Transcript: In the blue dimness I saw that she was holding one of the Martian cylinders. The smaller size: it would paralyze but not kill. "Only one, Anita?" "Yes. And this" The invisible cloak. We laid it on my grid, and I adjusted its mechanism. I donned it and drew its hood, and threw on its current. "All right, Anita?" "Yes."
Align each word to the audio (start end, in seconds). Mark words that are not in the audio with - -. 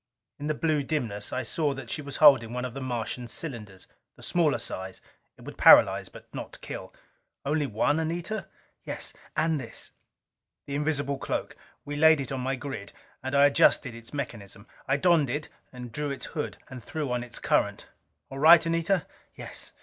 In 0.39 0.47
the 0.47 0.55
blue 0.55 0.81
dimness 0.81 1.31
I 1.31 1.43
saw 1.43 1.75
that 1.75 1.91
she 1.91 2.01
was 2.01 2.15
holding 2.15 2.53
one 2.53 2.65
of 2.65 2.73
the 2.73 2.81
Martian 2.81 3.27
cylinders. 3.27 3.85
The 4.15 4.23
smaller 4.23 4.57
size: 4.57 4.99
it 5.37 5.41
would 5.43 5.59
paralyze 5.59 6.09
but 6.09 6.27
not 6.33 6.59
kill. 6.59 6.91
"Only 7.45 7.67
one, 7.67 7.99
Anita?" 7.99 8.47
"Yes. 8.83 9.13
And 9.37 9.61
this" 9.61 9.91
The 10.65 10.73
invisible 10.73 11.19
cloak. 11.19 11.55
We 11.85 11.95
laid 11.97 12.19
it 12.19 12.31
on 12.31 12.39
my 12.41 12.55
grid, 12.55 12.93
and 13.21 13.35
I 13.35 13.45
adjusted 13.45 13.93
its 13.93 14.11
mechanism. 14.11 14.65
I 14.87 14.97
donned 14.97 15.29
it 15.29 15.49
and 15.71 15.91
drew 15.91 16.09
its 16.09 16.25
hood, 16.25 16.57
and 16.67 16.81
threw 16.83 17.11
on 17.11 17.23
its 17.23 17.37
current. 17.37 17.85
"All 18.31 18.39
right, 18.39 18.65
Anita?" 18.65 19.05
"Yes." 19.35 19.71